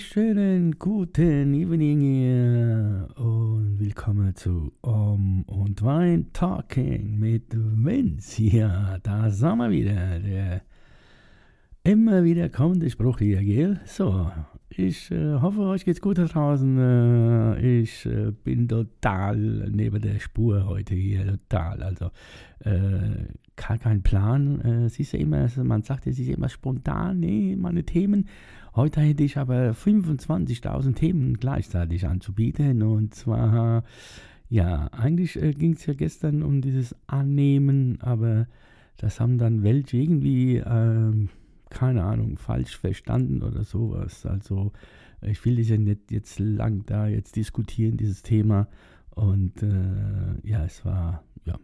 [0.00, 8.42] Schönen guten Evening hier und willkommen zu Um und Wein Talking mit Vince.
[8.42, 10.62] Ja, da sind wir wieder, der
[11.84, 13.78] immer wieder kommende Spruch hier, gell?
[13.84, 14.30] So,
[14.70, 16.78] ich äh, hoffe, euch geht's gut da draußen.
[16.78, 19.36] Äh, ich äh, bin total
[19.70, 21.82] neben der Spur heute hier, total.
[21.82, 22.06] Also,
[22.60, 24.62] äh, gar kein Plan.
[24.62, 28.26] Äh, es ist ja immer, man sagt, es ist immer spontan, nee, meine Themen.
[28.74, 32.82] Heute hätte ich aber 25.000 Themen gleichzeitig anzubieten.
[32.82, 33.82] Und zwar,
[34.48, 38.46] ja, eigentlich äh, ging es ja gestern um dieses Annehmen, aber
[38.96, 41.30] das haben dann welche irgendwie, ähm,
[41.68, 44.24] keine Ahnung, falsch verstanden oder sowas.
[44.24, 44.72] Also
[45.22, 48.68] ich will das ja nicht jetzt lang da jetzt diskutieren, dieses Thema.
[49.10, 51.58] Und äh, ja, es war, ja,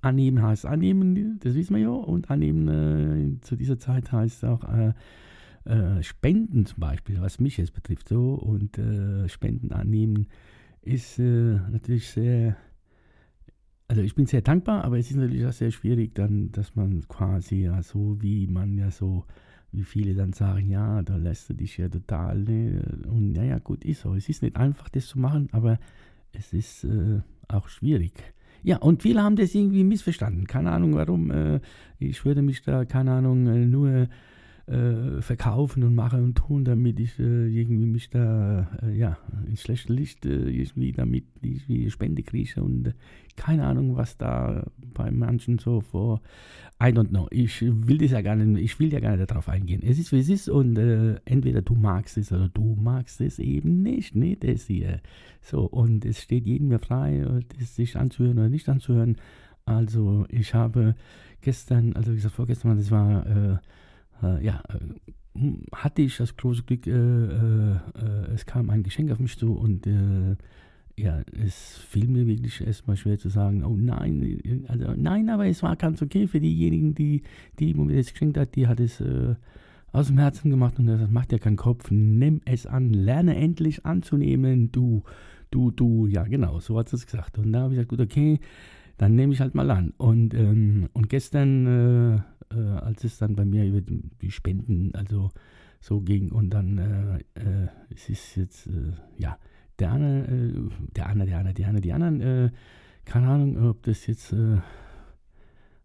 [0.00, 1.90] annehmen heißt annehmen, das wissen wir ja.
[1.90, 4.92] Und annehmen äh, zu dieser Zeit heißt auch äh,
[5.64, 8.34] äh, Spenden zum Beispiel, was mich jetzt betrifft, so.
[8.34, 10.26] Und äh, Spenden annehmen
[10.82, 12.56] ist äh, natürlich sehr,
[13.88, 17.06] also ich bin sehr dankbar, aber es ist natürlich auch sehr schwierig dann, dass man
[17.08, 19.24] quasi ja so, wie man ja so,
[19.72, 22.82] wie viele dann sagen, ja, da lässt du dich ja total, ne?
[23.08, 24.14] und naja, gut, ist so.
[24.14, 25.78] Es ist nicht einfach, das zu machen, aber
[26.32, 28.12] es ist äh, auch schwierig.
[28.62, 30.46] Ja, und viele haben das irgendwie missverstanden.
[30.46, 31.30] Keine Ahnung warum.
[31.30, 31.60] Äh,
[31.98, 34.08] ich würde mich da, keine Ahnung, äh, nur
[34.70, 39.62] äh, verkaufen und machen und tun, damit ich äh, irgendwie mich da, äh, ja, ins
[39.62, 42.92] schlechte Licht äh, irgendwie damit irgendwie Spende kriege und äh,
[43.36, 44.64] keine Ahnung, was da
[44.94, 46.20] bei manchen so vor,
[46.80, 47.26] I don't know.
[47.30, 49.82] Ich will das ja gar nicht, ich will ja gar nicht darauf eingehen.
[49.82, 53.38] Es ist, wie es ist und äh, entweder du magst es oder du magst es
[53.38, 55.00] eben nicht, ne, das hier.
[55.42, 57.26] So, und es steht jedem mir frei,
[57.58, 59.16] das sich anzuhören oder nicht anzuhören.
[59.64, 60.94] Also, ich habe
[61.40, 63.26] gestern, also wie gesagt, vorgestern, das war,
[64.22, 65.40] äh, ja, äh,
[65.74, 67.78] hatte ich das große Glück, äh, äh,
[68.34, 69.86] es kam ein Geschenk auf mich zu und
[70.96, 75.62] ja, es fiel mir wirklich erstmal schwer zu sagen, oh nein, also nein, aber es
[75.62, 77.22] war ganz okay für diejenigen, die,
[77.58, 79.34] die mir das geschenkt hat, die hat es äh,
[79.92, 83.86] aus dem Herzen gemacht und das macht ja keinen Kopf, nimm es an, lerne endlich
[83.86, 85.02] anzunehmen, du,
[85.50, 87.38] du, du, ja genau, so hat es gesagt.
[87.38, 88.40] Und da habe ich gesagt, gut, okay,
[89.00, 89.94] dann nehme ich halt mal an.
[89.96, 95.30] Und, ähm, und gestern, äh, äh, als es dann bei mir über die Spenden, also
[95.80, 99.38] so ging und dann, äh, äh es ist jetzt, äh, ja,
[99.78, 100.52] der eine, äh,
[100.94, 102.52] der andere, der andere, der andere, die anderen,
[103.06, 104.34] keine Ahnung, ob das jetzt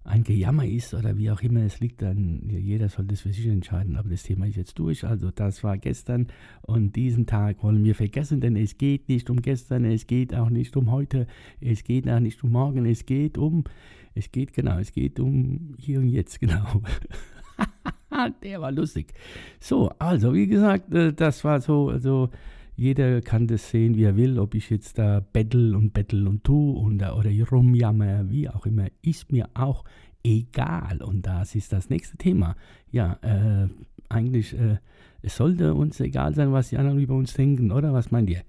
[0.06, 3.48] ein Gejammer ist oder wie auch immer es liegt, dann jeder soll das für sich
[3.48, 3.98] entscheiden.
[3.98, 5.04] Aber das Thema ist jetzt durch.
[5.04, 6.28] Also das war gestern
[6.62, 10.50] und diesen Tag wollen wir vergessen, denn es geht nicht um gestern, es geht auch
[10.50, 11.26] nicht um heute,
[11.60, 13.64] es geht auch nicht um morgen, es geht um,
[14.14, 16.82] es geht genau, es geht um hier und jetzt, genau.
[18.44, 19.14] Der war lustig.
[19.60, 22.30] So, also wie gesagt, äh, das war so, also
[22.76, 26.44] jeder kann das sehen, wie er will, ob ich jetzt da bettel und bettel und
[26.44, 29.86] tu und, oder rumjammer, wie auch immer, ist mir auch
[30.24, 31.02] egal.
[31.02, 32.56] Und das ist das nächste Thema.
[32.92, 33.70] Ja, äh,
[34.10, 34.78] eigentlich, äh,
[35.22, 37.94] es sollte uns egal sein, was die anderen über uns denken, oder?
[37.94, 38.42] Was meint ihr?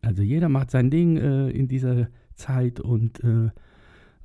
[0.00, 3.50] Also jeder macht sein Ding äh, in dieser Zeit und äh,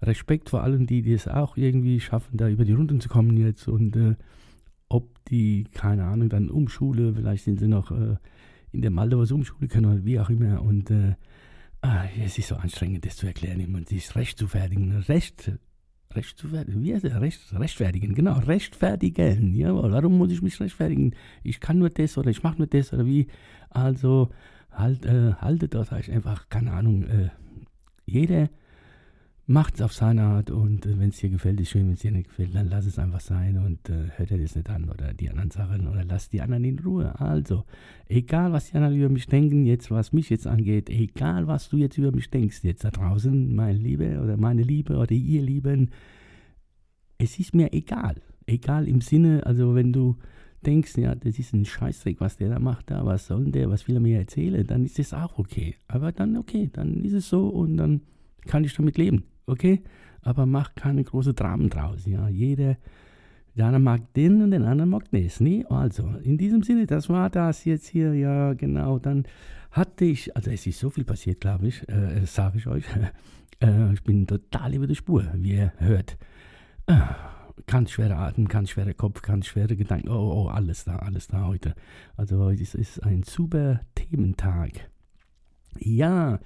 [0.01, 3.35] Respekt vor allen, die, die es auch irgendwie schaffen, da über die Runden zu kommen
[3.37, 4.15] jetzt und äh,
[4.87, 8.15] ob die, keine Ahnung, dann umschule, vielleicht sind sie noch äh,
[8.71, 10.61] in der Maldives umschulen können oder wie auch immer.
[10.61, 11.15] Und äh,
[11.81, 14.91] ah, es ist so anstrengend, das zu erklären und sich recht zu fertigen.
[15.07, 15.51] Recht,
[16.13, 17.19] recht zu fertigen, wie heißt das?
[17.19, 19.55] Recht, rechtfertigen, genau, rechtfertigen.
[19.55, 21.15] Jawohl, warum muss ich mich rechtfertigen?
[21.43, 23.27] Ich kann nur das oder ich mache nur das oder wie.
[23.69, 24.29] Also
[24.71, 27.29] halt, äh, haltet das einfach, keine Ahnung, äh,
[28.05, 28.49] jeder
[29.49, 32.01] macht es auf seine Art und äh, wenn es dir gefällt, ist schön, wenn es
[32.01, 34.87] dir nicht gefällt, dann lass es einfach sein und äh, hört dir das nicht an
[34.91, 37.19] oder die anderen Sachen oder lass die anderen in Ruhe.
[37.19, 37.65] Also,
[38.07, 41.77] egal was die anderen über mich denken, jetzt was mich jetzt angeht, egal was du
[41.77, 45.89] jetzt über mich denkst, jetzt da draußen, mein Liebe oder meine Liebe oder ihr Lieben,
[47.17, 48.21] es ist mir egal.
[48.45, 50.15] Egal im Sinne, also wenn du
[50.63, 53.87] denkst, ja, das ist ein Scheißdreck, was der da macht, da, was soll der, was
[53.87, 55.75] will er mir erzählen, dann ist das auch okay.
[55.87, 58.01] Aber dann okay, dann ist es so und dann
[58.45, 59.81] kann ich damit leben okay?
[60.21, 62.27] Aber mach keine großen Dramen draus, ja.
[62.27, 62.77] Jeder
[63.55, 65.39] Der eine mag den und den anderen mag das.
[65.39, 68.99] Nee, also, in diesem Sinne, das war das jetzt hier, ja, genau.
[68.99, 69.25] Dann
[69.71, 72.85] hatte ich, also es ist so viel passiert, glaube ich, äh, sage ich euch.
[73.61, 76.17] äh, ich bin total über der Spur, wie ihr hört.
[76.87, 76.99] Äh,
[77.67, 80.09] ganz schwerer Atem, ganz schwerer Kopf, ganz schwere Gedanken.
[80.09, 81.75] Oh, oh, alles da, alles da heute.
[82.17, 84.89] Also heute ist ein super Thementag.
[85.77, 86.39] Ja,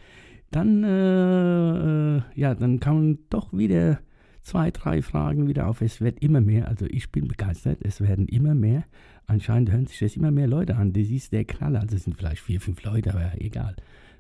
[0.55, 4.00] dann, äh, äh, ja, dann kamen doch wieder
[4.44, 5.81] zwei, drei Fragen wieder auf.
[5.81, 8.83] Es wird immer mehr, also ich bin begeistert, es werden immer mehr.
[9.25, 10.94] Anscheinend hören sich das immer mehr Leute an.
[10.94, 11.81] Das ist der Knaller.
[11.81, 13.75] Also es sind vielleicht vier, fünf Leute, aber egal.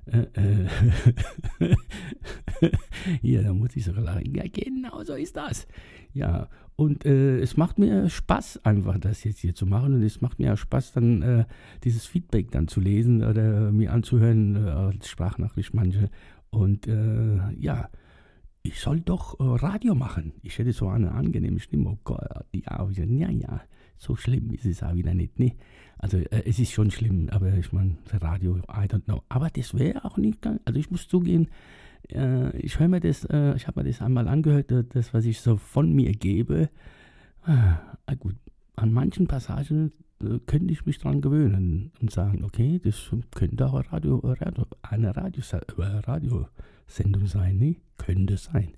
[0.05, 0.27] Äh,
[1.61, 1.75] äh.
[3.43, 4.33] da muss ich sogar lachen.
[4.35, 5.67] Ja, genau so ist das.
[6.13, 9.93] Ja, und äh, es macht mir Spaß, einfach das jetzt hier zu machen.
[9.93, 11.45] Und es macht mir auch Spaß, dann äh,
[11.83, 16.09] dieses Feedback dann zu lesen oder mir anzuhören, äh, als Sprachnachricht manche.
[16.49, 17.89] Und äh, ja,
[18.61, 20.33] ich soll doch Radio machen.
[20.41, 21.89] Ich hätte so eine angenehme Stimme.
[21.89, 22.23] Oh Gott,
[22.53, 23.61] ja, ja, ja,
[23.97, 25.39] so schlimm ist es auch wieder nicht.
[25.39, 25.53] Ne?
[25.97, 29.23] Also äh, es ist schon schlimm, aber ich meine, Radio, I don't know.
[29.29, 31.47] Aber das wäre auch nicht ganz, also ich muss zugehen,
[32.11, 35.25] äh, ich höre mir das, äh, ich habe mir das einmal angehört, äh, das, was
[35.25, 36.69] ich so von mir gebe.
[37.45, 37.77] Ah,
[38.19, 38.35] gut,
[38.75, 39.91] an manchen Passagen
[40.21, 45.15] äh, könnte ich mich dran gewöhnen und sagen, okay, das könnte auch Radio, Radio, eine
[45.15, 47.75] Radios Radiosendung sein, ne?
[47.97, 48.73] Könnte sein.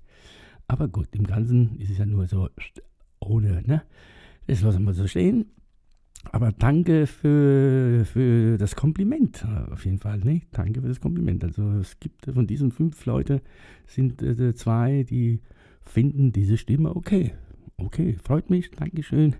[0.68, 2.48] Aber gut, im Ganzen ist es ja nur so
[3.20, 3.82] ohne, ne?
[4.46, 5.46] Das lassen wir so stehen.
[6.32, 10.18] Aber danke für, für das Kompliment, äh, auf jeden Fall.
[10.18, 10.42] Ne?
[10.52, 11.44] Danke für das Kompliment.
[11.44, 13.40] Also es gibt von diesen fünf Leuten
[13.86, 15.40] sind äh, zwei, die
[15.84, 17.32] finden diese Stimme okay.
[17.76, 19.36] Okay, freut mich, Dankeschön.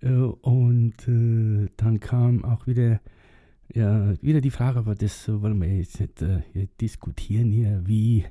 [0.00, 3.00] Äh, und äh, dann kam auch wieder,
[3.72, 6.42] ja, wieder die Frage, aber das wollen wir jetzt nicht äh,
[6.80, 8.24] diskutieren hier, wie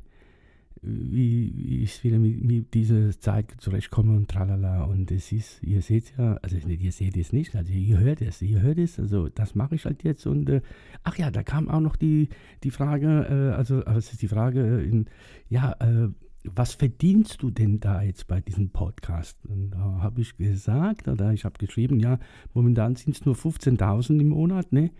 [0.82, 4.84] wie, ich wieder mit, mit dieser Zeit zurechtkomme und tralala.
[4.84, 8.42] Und es ist, ihr seht ja, also ihr seht es nicht, also ihr hört es,
[8.42, 10.26] ihr hört es, also das mache ich halt jetzt.
[10.26, 10.62] Und äh,
[11.04, 12.30] ach ja, da kam auch noch die,
[12.64, 15.06] die Frage, äh, also es ist die Frage, in,
[15.50, 16.10] ja, äh,
[16.44, 19.38] was verdienst du denn da jetzt bei diesem Podcast?
[19.46, 22.20] Und da habe ich gesagt, oder ich habe geschrieben, ja,
[22.54, 24.92] momentan sind es nur 15.000 im Monat, ne?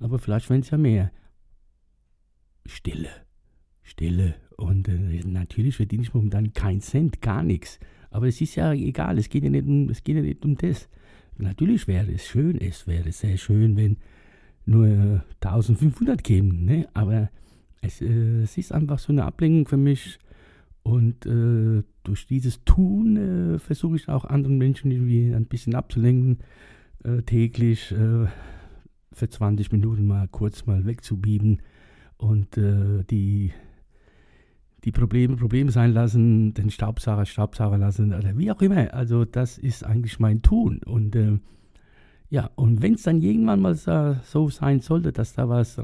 [0.00, 1.12] Aber vielleicht werden es ja mehr.
[2.66, 3.08] Stille,
[3.88, 7.80] Stille und äh, natürlich verdiene ich momentan keinen Cent, gar nichts.
[8.10, 10.56] Aber es ist ja egal, es geht ja nicht um, es geht ja nicht um
[10.56, 10.88] das.
[11.36, 13.96] Natürlich wäre es schön, es wäre sehr schön, wenn
[14.66, 16.88] nur äh, 1500 kämen, ne?
[16.92, 17.30] aber
[17.80, 20.18] es, äh, es, ist einfach so eine Ablenkung für mich.
[20.82, 26.38] Und äh, durch dieses Tun äh, versuche ich auch anderen Menschen irgendwie ein bisschen abzulenken,
[27.04, 27.94] äh, täglich
[29.12, 31.62] für 20 Minuten mal kurz mal wegzubieben
[32.16, 33.52] und die
[34.84, 38.92] die Probleme Probleme sein lassen, den Staubsauger Staubsauger lassen oder wie auch immer.
[38.94, 40.80] Also das ist eigentlich mein Tun.
[40.84, 41.38] Und äh,
[42.30, 45.80] ja, und wenn es dann irgendwann mal so sein sollte, dass da was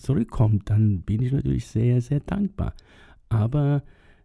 [0.00, 2.74] zurückkommt, dann bin ich natürlich sehr, sehr dankbar.
[3.28, 3.82] Aber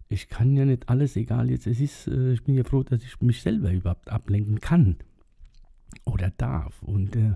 [0.09, 3.03] ich kann ja nicht alles, egal jetzt, es ist, äh, ich bin ja froh, dass
[3.03, 4.97] ich mich selber überhaupt ablenken kann
[6.05, 6.81] oder darf.
[6.83, 7.33] Und äh,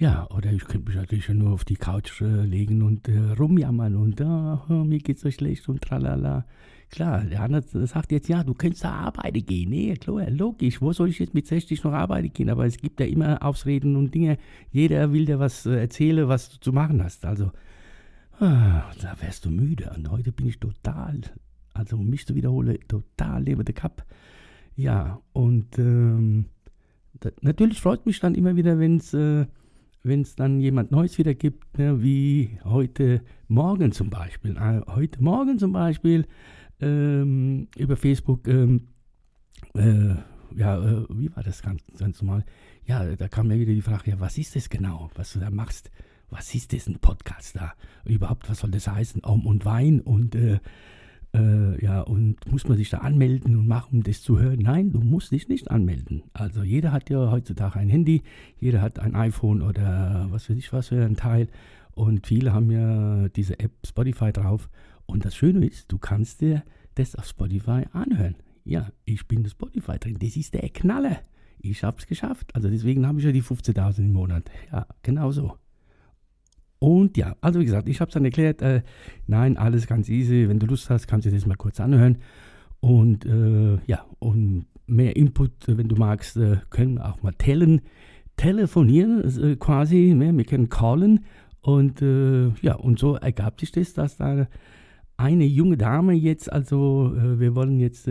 [0.00, 3.96] ja, oder ich könnte mich natürlich nur auf die Couch äh, legen und äh, rumjammern
[3.96, 6.46] und oh, mir geht's so schlecht und tralala.
[6.88, 9.68] Klar, der andere sagt jetzt, ja, du könntest da arbeiten gehen.
[9.68, 10.80] Nee, klar, logisch.
[10.80, 12.48] Wo soll ich jetzt mit 60 noch arbeiten gehen?
[12.48, 14.38] Aber es gibt ja immer Ausreden und Dinge.
[14.72, 17.26] Jeder will dir was äh, erzählen, was du zu machen hast.
[17.26, 17.52] Also,
[18.40, 19.92] ah, da wärst du müde.
[19.94, 21.20] Und heute bin ich total,
[21.74, 24.06] also um mich zu wiederholen, total lebe der Cup.
[24.76, 26.46] Ja, und ähm,
[27.20, 29.44] da, natürlich freut mich dann immer wieder, wenn es äh,
[30.02, 34.56] wenn es dann jemand Neues wieder gibt, ne, wie heute Morgen zum Beispiel.
[34.56, 36.26] Äh, heute Morgen zum Beispiel
[36.80, 38.88] ähm, über Facebook, ähm,
[39.74, 40.14] äh,
[40.56, 42.44] ja, äh, wie war das ganz, ganz normal?
[42.86, 45.50] Ja, da kam mir wieder die Frage, ja, was ist das genau, was du da
[45.50, 45.90] machst?
[46.30, 47.74] Was ist das, ein Podcast da?
[48.04, 49.24] Überhaupt, was soll das heißen?
[49.24, 50.60] Om und Wein und äh,
[51.34, 54.60] äh, ja, und muss man sich da anmelden und machen, um das zu hören?
[54.60, 56.22] Nein, du musst dich nicht anmelden.
[56.32, 58.22] Also jeder hat ja heutzutage ein Handy,
[58.58, 61.48] jeder hat ein iPhone oder was weiß ich was für ein Teil.
[61.92, 64.68] Und viele haben ja diese App Spotify drauf.
[65.06, 66.62] Und das Schöne ist, du kannst dir
[66.94, 68.36] das auf Spotify anhören.
[68.64, 70.16] Ja, ich bin auf Spotify drin.
[70.20, 71.18] Das ist der Knaller.
[71.60, 72.54] Ich habe es geschafft.
[72.54, 74.50] Also deswegen habe ich ja die 15.000 im Monat.
[74.72, 75.56] Ja, genau so.
[76.80, 78.82] Und ja, also wie gesagt, ich habe es dann erklärt, äh,
[79.26, 80.48] nein, alles ganz easy.
[80.48, 82.18] Wenn du Lust hast, kannst du das mal kurz anhören.
[82.80, 87.82] Und äh, ja, und mehr Input, äh, wenn du magst, äh, können auch mal tellen,
[88.36, 90.14] telefonieren äh, quasi.
[90.14, 90.34] Ne?
[90.36, 91.26] Wir können callen.
[91.60, 94.48] Und äh, ja, und so ergab sich das, dass da
[95.18, 98.08] eine junge Dame jetzt, also wir wollen jetzt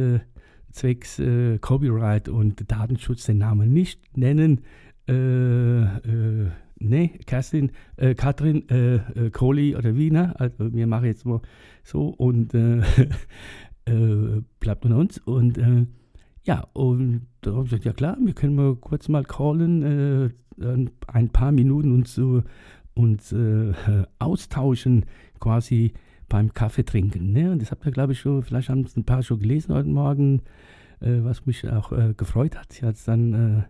[0.72, 1.20] zwecks
[1.60, 4.62] Copyright und Datenschutz den Namen nicht nennen.
[5.10, 10.39] Äh, äh, nee, Kerstin, äh, Katrin, äh, äh, Kohli oder Wiener.
[10.39, 11.41] Also wir machen jetzt mal
[11.83, 12.79] so und äh,
[13.86, 15.17] äh, bleibt unter uns.
[15.19, 15.86] Und äh,
[16.43, 20.29] ja, und da habe ich gesagt, ja klar, wir können mal kurz mal callen, äh,
[21.07, 22.43] ein paar Minuten uns, so,
[22.93, 23.74] uns äh,
[24.19, 25.05] austauschen,
[25.39, 25.93] quasi
[26.27, 27.31] beim Kaffee trinken.
[27.31, 27.51] Ne?
[27.51, 29.89] Und das habt ihr, glaube ich, schon, vielleicht haben es ein paar schon gelesen heute
[29.89, 30.41] Morgen,
[31.01, 32.71] äh, was mich auch äh, gefreut hat.
[32.71, 33.63] Sie hat es dann, äh,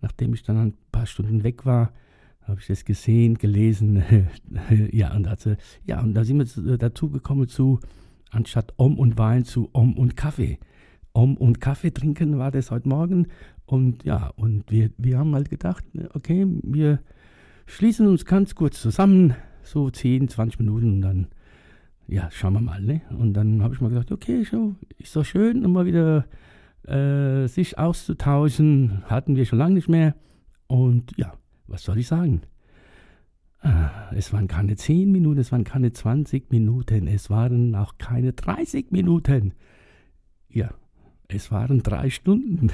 [0.00, 1.92] nachdem ich dann ein paar Stunden weg war,
[2.44, 4.02] habe ich das gesehen, gelesen.
[4.92, 5.46] ja, und hat
[5.84, 7.80] ja, und da sind wir dazu gekommen zu,
[8.30, 10.58] anstatt Om und Wein zu Om und Kaffee.
[11.12, 13.28] Om und Kaffee trinken war das heute Morgen.
[13.66, 15.84] Und ja, und wir, wir haben halt gedacht,
[16.14, 17.00] okay, wir
[17.66, 21.26] schließen uns ganz kurz zusammen, so 10, 20 Minuten und dann,
[22.08, 22.82] ja, schauen wir mal.
[22.82, 23.02] Ne?
[23.10, 26.26] Und dann habe ich mal gedacht, okay, so, ist doch schön, immer wieder
[26.86, 29.04] äh, sich auszutauschen.
[29.04, 30.14] Hatten wir schon lange nicht mehr.
[30.66, 31.34] Und ja,
[31.72, 32.42] was soll ich sagen?
[33.60, 38.32] Ah, es waren keine 10 Minuten, es waren keine 20 Minuten, es waren auch keine
[38.32, 39.54] 30 Minuten.
[40.48, 40.74] Ja,
[41.28, 42.70] es waren drei Stunden.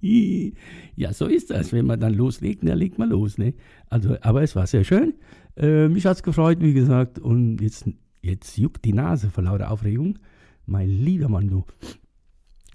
[0.96, 1.72] ja, so ist das.
[1.72, 3.38] Wenn man dann loslegt, dann legt man los.
[3.38, 3.54] Ne?
[3.88, 5.14] Also, aber es war sehr schön.
[5.56, 7.18] Äh, mich hat es gefreut, wie gesagt.
[7.18, 7.88] Und jetzt,
[8.22, 10.18] jetzt juckt die Nase vor lauter Aufregung.
[10.66, 11.64] Mein lieber Mann, du.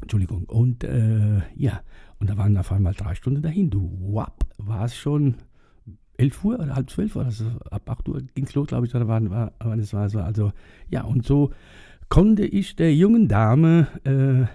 [0.02, 0.46] Entschuldigung.
[0.46, 1.82] Und äh, ja,
[2.20, 3.70] und da waren auf einmal drei Stunden dahin.
[3.70, 5.36] Du, wapp, war es schon
[6.18, 9.08] 11 Uhr oder halb zwölf, also ab 8 Uhr ging es los, glaube ich, oder
[9.08, 10.20] war, war das war so.
[10.20, 10.52] Also,
[10.90, 11.52] ja, und so
[12.10, 14.48] konnte ich der jungen Dame äh,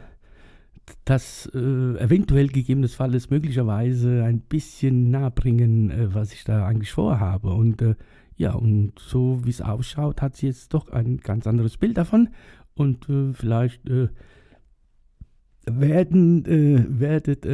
[1.04, 7.48] das äh, eventuell gegebenenfalls möglicherweise ein bisschen nahebringen, äh, was ich da eigentlich vorhabe.
[7.48, 7.94] Und äh,
[8.36, 12.28] ja, und so wie es ausschaut, hat sie jetzt doch ein ganz anderes Bild davon.
[12.74, 14.08] Und äh,
[15.66, 17.46] vielleicht äh, werden, werdet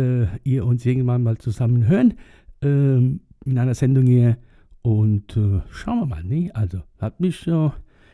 [0.44, 2.14] ihr uns irgendwann mal zusammen hören.
[2.62, 4.38] Ähm, in einer Sendung hier.
[4.82, 6.50] Und äh, schauen wir mal, ne?
[6.54, 7.72] Also, hat mich so,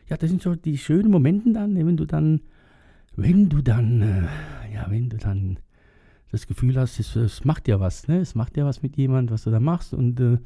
[0.08, 1.86] ja, das sind so die schönen Momente dann, ne?
[1.86, 2.40] wenn du dann,
[3.14, 5.60] wenn du dann, äh, ja, wenn du dann
[6.32, 8.18] das Gefühl hast, es, es, macht ja was, ne?
[8.18, 10.38] Es macht ja was mit jemand, was du da machst und, äh,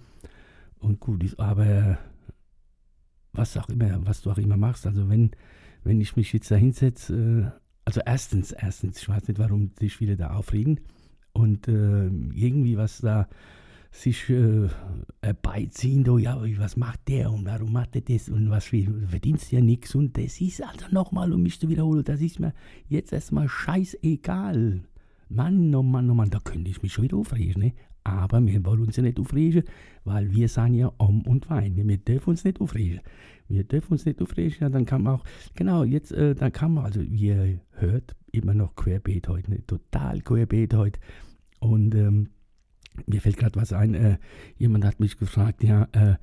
[0.78, 1.98] und gut ist, aber
[3.32, 5.30] was auch immer, was du auch immer machst, also wenn,
[5.84, 7.60] wenn ich mich jetzt da hinsetze, äh,
[7.90, 10.78] also erstens, erstens, ich weiß nicht, warum sich viele da aufregen
[11.32, 13.26] und äh, irgendwie was da
[13.90, 14.68] sich äh,
[15.20, 19.60] herbeiziehen, do, ja, was macht der und warum macht er das und was verdienst ja
[19.60, 22.54] nichts und das ist also nochmal, um mich zu wiederholen, das ist mir
[22.86, 24.82] jetzt erstmal scheißegal.
[25.28, 27.72] Mann, oh Mann, oh Mann, da könnte ich mich schon wieder aufregen, ne?
[28.10, 29.62] Aber wir wollen uns ja nicht aufregen,
[30.04, 31.76] weil wir sagen ja Om und Wein.
[31.76, 33.00] Wir dürfen uns nicht aufregen.
[33.48, 35.24] Wir dürfen uns nicht aufregen, ja, dann kann man auch,
[35.54, 39.66] genau, jetzt, äh, dann kann man, also ihr hört immer noch querbeet heute, ne?
[39.66, 41.00] total querbeet heute.
[41.58, 42.30] Und ähm,
[43.06, 43.94] mir fällt gerade was ein.
[43.94, 44.18] Äh,
[44.56, 46.16] jemand hat mich gefragt, ja, äh,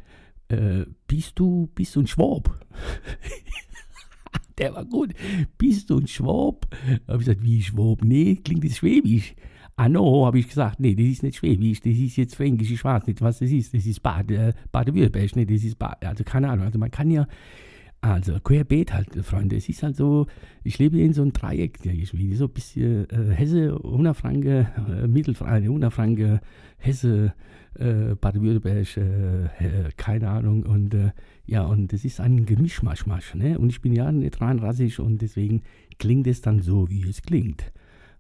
[0.49, 2.65] äh, bist du, bist du ein Schwab?
[4.57, 5.13] Der war gut.
[5.57, 6.67] Bist du ein Schwab?
[7.07, 8.03] Habe ich gesagt, wie Schwab?
[8.03, 9.35] Nee, klingt das schwäbisch.
[9.77, 12.83] Ah no, habe ich gesagt, nee, das ist nicht schwäbisch, das ist jetzt fränkisch, ich
[12.83, 13.73] weiß nicht, was das ist.
[13.75, 16.65] Das ist Bade, äh, Baden-Württemberg, nee, das ist Bade, also keine Ahnung.
[16.65, 17.27] Also man kann ja
[18.01, 19.55] also querbeet halt, Freunde.
[19.55, 20.27] Es ist halt so,
[20.63, 25.71] ich lebe in so einem Dreieck, wie so ein bisschen äh, Hesse, Unterfranke, äh, Mittelfranke,
[25.71, 26.41] Unterfranke,
[26.77, 27.33] Hesse,
[27.75, 30.63] äh, Baden-Württemberg, äh, keine Ahnung.
[30.63, 31.11] Und äh,
[31.45, 33.35] ja, und das ist ein Gemischmaschmasch.
[33.35, 33.57] Ne?
[33.57, 35.63] Und ich bin ja nicht rein rassig und deswegen
[35.97, 37.71] klingt es dann so, wie es klingt.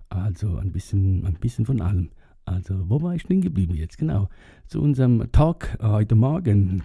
[0.09, 2.09] Also ein bisschen, ein bisschen von allem.
[2.45, 3.97] Also, wo war ich denn geblieben jetzt?
[3.97, 4.29] Genau.
[4.67, 6.83] Zu unserem Talk heute Morgen.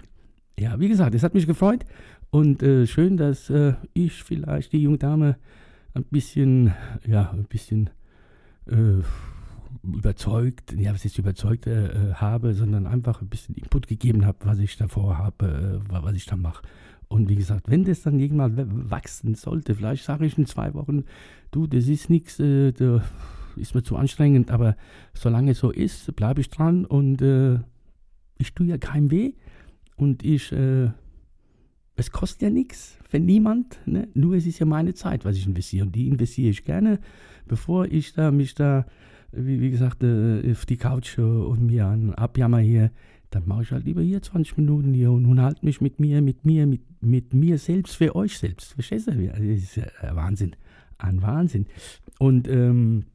[0.59, 1.85] Ja, wie gesagt, es hat mich gefreut
[2.31, 5.37] und äh, schön, dass äh, ich vielleicht die junge Dame
[5.95, 6.75] ein bisschen,
[7.07, 7.91] ja, ein bisschen
[8.67, 9.03] äh,
[9.83, 14.59] überzeugt, ja, was ich überzeugt äh, habe, sondern einfach ein bisschen Input gegeben habe, was
[14.59, 16.63] ich davor habe, äh, was ich da mache.
[17.13, 21.05] Und wie gesagt, wenn das dann irgendwann wachsen sollte, vielleicht sage ich in zwei Wochen,
[21.51, 23.03] du, das ist nichts, äh, da
[23.57, 24.77] ist mir zu anstrengend, aber
[25.13, 27.59] solange es so ist, bleibe ich dran und äh,
[28.39, 29.35] ich tue ja keinem weh
[29.97, 30.89] und ich äh,
[31.97, 34.09] es kostet ja nichts für niemand, ne?
[34.15, 36.99] nur es ist ja meine Zeit, was ich investiere und die investiere ich gerne,
[37.47, 38.87] bevor ich da mich da,
[39.33, 42.91] wie, wie gesagt, äh, auf die Couch äh, und mir an abjammer hier,
[43.29, 46.47] dann mache ich halt lieber hier 20 Minuten hier und unterhalte mich mit mir, mit
[46.47, 48.75] mir, mit, mit mir selbst, für euch selbst.
[48.75, 49.27] Verstehst du?
[49.27, 50.57] Das ist ja Wahnsinn.
[50.99, 51.67] Ein Wahnsinn.
[52.19, 53.07] Und ähm,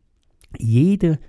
[0.58, 1.20] jede,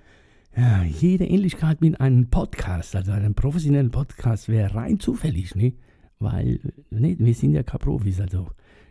[0.57, 5.75] ja, jede Ähnlichkeit mit einem Podcast, also einem professionellen Podcast, wäre rein zufällig, ne?
[6.19, 6.61] weil
[6.91, 8.49] ne, wir sind ja keine Profis, also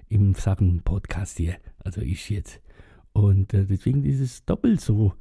[0.09, 2.61] im Sachen Podcast hier, also ich jetzt.
[3.13, 5.13] Und äh, deswegen ist es doppelt so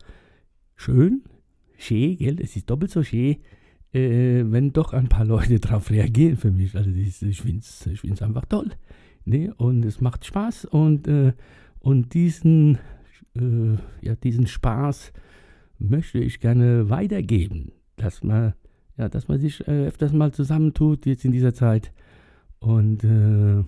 [0.76, 1.24] schön,
[1.76, 2.40] schön, gell?
[2.40, 3.36] Es ist doppelt so schön,
[3.96, 6.76] äh, wenn doch ein paar Leute darauf reagieren für mich.
[6.76, 8.70] Also ist, ich finde es ich einfach toll.
[9.24, 9.52] Ne?
[9.56, 11.32] Und es macht Spaß und, äh,
[11.80, 12.78] und diesen,
[13.34, 15.12] äh, ja, diesen Spaß
[15.78, 18.54] möchte ich gerne weitergeben, dass man,
[18.96, 21.92] ja, dass man sich äh, öfters mal zusammentut jetzt in dieser Zeit
[22.60, 23.64] und, äh,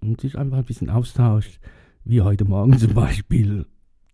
[0.00, 1.58] und sich einfach ein bisschen austauscht,
[2.04, 3.66] wie heute Morgen zum Beispiel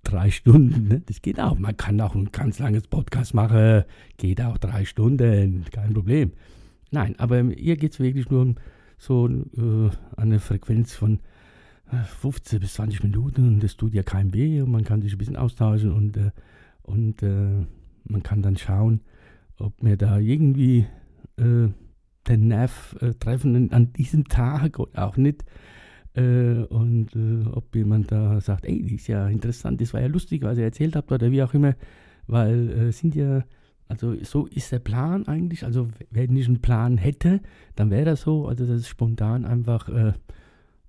[0.04, 0.88] drei Stunden.
[0.88, 1.02] Ne?
[1.06, 1.58] Das geht auch.
[1.58, 3.84] Man kann auch ein ganz langes Podcast machen.
[4.16, 5.64] Geht auch drei Stunden.
[5.72, 6.32] Kein Problem.
[6.90, 8.56] Nein, aber hier geht es wirklich nur um
[8.98, 11.20] so äh, eine Frequenz von
[12.20, 15.12] 15 äh, bis 20 Minuten und das tut ja keinem weh und man kann sich
[15.12, 16.30] ein bisschen austauschen und, äh,
[16.82, 17.66] und äh,
[18.04, 19.00] man kann dann schauen,
[19.58, 20.86] ob wir da irgendwie
[21.36, 21.68] äh,
[22.28, 25.44] den Nerv äh, treffen an diesem Tag oder auch nicht.
[26.14, 30.06] Äh, und äh, ob jemand da sagt, ey, das ist ja interessant, das war ja
[30.06, 31.74] lustig, was ihr erzählt habt oder wie auch immer,
[32.28, 33.44] weil äh, sind ja,
[33.88, 37.40] also so ist der Plan eigentlich, also wenn ich einen Plan hätte,
[37.74, 40.12] dann wäre das so, also das ist spontan einfach, äh,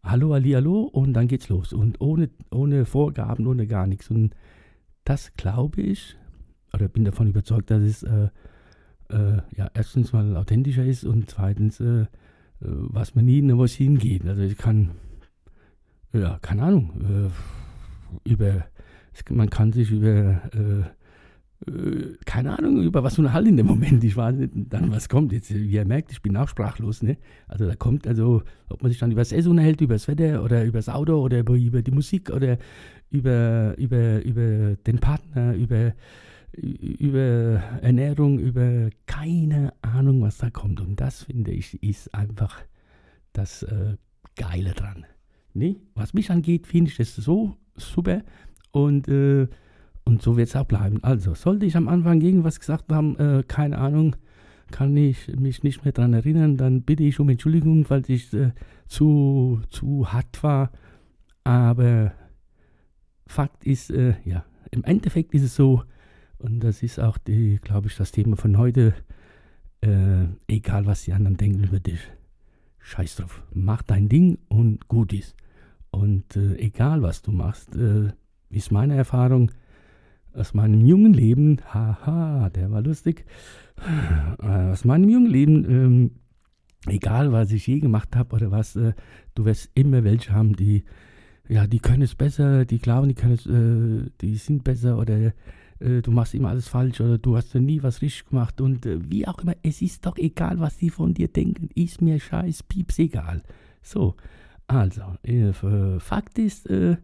[0.04, 1.74] hallo, Ali, hallo und dann geht's los.
[1.74, 4.12] Und ohne, ohne Vorgaben, ohne gar nichts.
[4.12, 4.36] Und
[5.06, 6.16] das glaube ich,
[6.72, 8.30] oder bin davon überzeugt, dass es äh,
[9.10, 11.84] äh, ja erstens mal authentischer ist und zweitens
[12.60, 14.26] was man nie in was hingeht.
[14.26, 14.92] Also ich kann
[16.20, 17.32] ja, keine Ahnung,
[18.26, 18.66] äh, über,
[19.30, 24.04] man kann sich über, äh, äh, keine Ahnung, über was unterhalten in dem Moment.
[24.04, 25.32] Ich weiß nicht, dann was kommt.
[25.32, 27.18] Jetzt, wie ihr merkt, ich bin auch sprachlos, ne?
[27.48, 30.44] Also da kommt, also, ob man sich dann über das Essen unterhält, über das Wetter
[30.44, 32.58] oder über das Auto oder über, über die Musik oder
[33.10, 35.94] über, über, über den Partner, über,
[36.54, 40.80] über Ernährung, über keine Ahnung, was da kommt.
[40.82, 42.62] Und das, finde ich, ist einfach
[43.34, 43.96] das äh,
[44.36, 45.06] Geile dran.
[45.56, 48.24] Nee, was mich angeht, finde ich das so super
[48.72, 49.48] und, äh,
[50.04, 51.02] und so wird es auch bleiben.
[51.02, 54.18] Also, sollte ich am Anfang irgendwas gesagt haben, äh, keine Ahnung,
[54.70, 58.52] kann ich mich nicht mehr daran erinnern, dann bitte ich um Entschuldigung, falls ich äh,
[58.88, 60.72] zu, zu hart war.
[61.46, 62.12] Aber
[63.26, 65.84] Fakt ist, äh, ja, im Endeffekt ist es so,
[66.38, 68.94] und das ist auch, glaube ich, das Thema von heute,
[69.80, 72.02] äh, egal was die anderen denken über dich,
[72.80, 75.34] scheiß drauf, mach dein Ding und gut ist.
[75.96, 78.12] Und äh, egal, was du machst, äh,
[78.50, 79.52] ist meine Erfahrung
[80.34, 83.26] aus meinem jungen Leben, haha, der war lustig,
[84.42, 86.12] äh, aus meinem jungen Leben, ähm,
[86.88, 88.92] egal, was ich je gemacht habe oder was, äh,
[89.36, 90.84] du wirst immer welche haben, die,
[91.48, 95.32] ja, die können es besser, die glauben, die können es, äh, die sind besser oder
[95.80, 99.26] äh, du machst immer alles falsch oder du hast nie was richtig gemacht und wie
[99.26, 103.00] auch immer, es ist doch egal, was die von dir denken, ist mir scheiß, pieps
[103.00, 103.44] egal.
[103.82, 104.16] So,
[104.68, 105.54] also, äh,
[106.00, 106.98] Fakt ist, äh,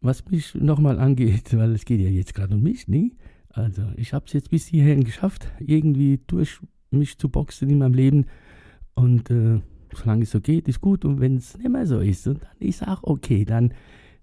[0.00, 3.12] was mich nochmal angeht, weil es geht ja jetzt gerade um mich, ne?
[3.50, 7.94] Also, ich habe es jetzt bis hierhin geschafft, irgendwie durch mich zu boxen in meinem
[7.94, 8.26] Leben.
[8.94, 9.60] Und äh,
[9.94, 11.04] solange es so geht, ist gut.
[11.04, 13.44] Und wenn es nicht mehr so ist, und dann ist auch okay.
[13.44, 13.74] Dann,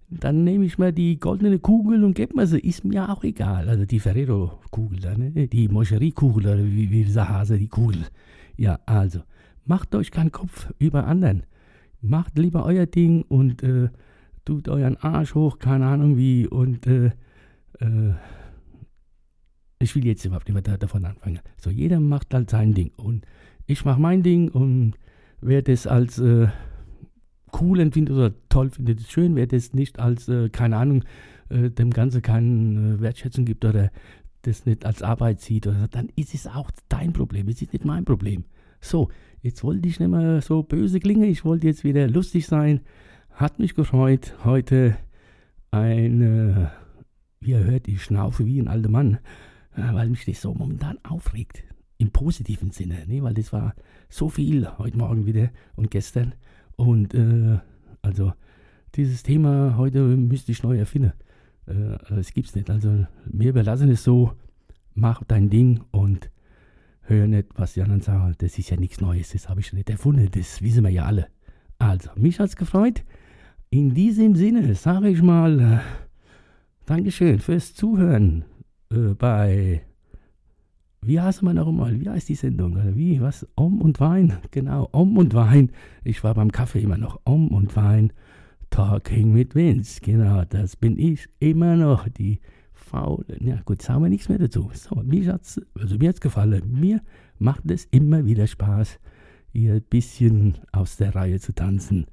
[0.10, 2.60] dann nehme ich mal die goldene Kugel und gebe mir sie.
[2.60, 3.70] Ist mir auch egal.
[3.70, 5.48] Also die Ferrero-Kugel, ne?
[5.48, 8.06] die Moscherie-Kugel oder wie, wie Sahase, die Kugel.
[8.58, 9.20] Ja, also,
[9.66, 11.44] macht euch keinen Kopf über anderen
[12.02, 13.90] macht lieber euer Ding und äh,
[14.46, 17.12] tut euren Arsch hoch, keine Ahnung wie, und äh,
[17.80, 18.14] äh,
[19.80, 21.40] ich will jetzt überhaupt nicht mehr davon anfangen.
[21.58, 23.26] So, jeder macht halt sein Ding und
[23.66, 24.96] ich mache mein Ding und
[25.42, 26.48] wer das als äh,
[27.60, 31.04] cool empfindet oder toll findet, ist schön, wer das nicht als, äh, keine Ahnung,
[31.50, 33.92] äh, dem Ganzen keine Wertschätzung gibt oder
[34.44, 37.86] das nicht als Arbeit sieht, oder, dann ist es auch dein Problem, es ist nicht
[37.86, 38.46] mein Problem.
[38.82, 39.10] So,
[39.42, 42.82] Jetzt wollte ich nicht mehr so böse klingen, ich wollte jetzt wieder lustig sein.
[43.32, 44.98] Hat mich gefreut, heute
[45.72, 46.72] eine,
[47.40, 49.20] wie ihr hört, ich schnaufe wie ein alter Mann,
[49.78, 51.64] äh, weil mich das so momentan aufregt.
[51.98, 53.24] Im positiven Sinne, ne?
[53.24, 53.76] weil das war
[54.10, 56.36] so viel heute Morgen wieder und gestern.
[56.76, 57.60] Und äh,
[58.02, 58.34] also
[58.96, 61.14] dieses Thema heute müsste ich neu erfinden.
[61.66, 62.70] Äh, es nicht.
[62.70, 64.34] Also mir überlassen es so,
[64.96, 66.30] mach dein Ding und
[67.10, 68.36] hör nicht, was die anderen sagen.
[68.38, 71.28] Das ist ja nichts Neues, das habe ich nicht erfunden, das wissen wir ja alle.
[71.78, 73.04] Also, mich hat es gefreut.
[73.70, 75.80] In diesem Sinne sage ich mal äh,
[76.86, 78.46] Dankeschön fürs Zuhören
[78.92, 79.82] äh, bei,
[81.02, 82.74] wie heißt man noch mal, wie heißt die Sendung?
[82.74, 83.48] Oder wie, was?
[83.56, 85.72] Om und Wein, genau, Om und Wein.
[86.04, 88.12] Ich war beim Kaffee immer noch, Om und Wein,
[88.70, 92.40] Talking mit Vince, genau, das bin ich immer noch, die
[92.90, 93.26] faul.
[93.40, 94.70] Ja gut, sagen wir nichts mehr dazu.
[94.74, 96.80] So, mir hat's, also mir hat's gefallen.
[96.80, 97.02] Mir
[97.38, 99.00] macht es immer wieder Spaß,
[99.52, 102.06] hier ein bisschen aus der Reihe zu tanzen.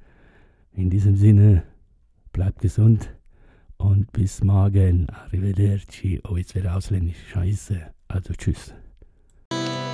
[0.73, 1.63] In diesem Sinne,
[2.33, 3.11] bleibt gesund
[3.79, 5.09] und bis morgen.
[5.11, 6.21] Arrivederci.
[6.29, 7.17] Oh, jetzt wird ausländisch.
[7.33, 7.81] Scheiße.
[8.09, 8.75] Also tschüss.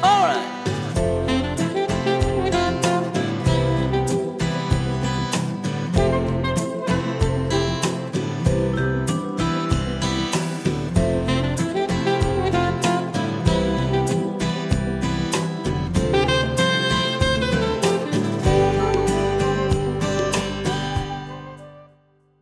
[0.02, 0.51] Alright.